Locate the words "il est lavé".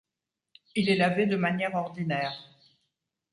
0.73-1.27